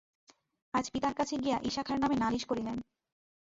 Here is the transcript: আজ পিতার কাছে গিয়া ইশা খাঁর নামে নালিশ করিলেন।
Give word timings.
আজ 0.73 0.85
পিতার 0.93 1.13
কাছে 1.13 1.35
গিয়া 1.37 1.57
ইশা 1.63 1.81
খাঁর 1.83 1.99
নামে 1.99 2.15
নালিশ 2.15 2.43
করিলেন। 2.45 2.77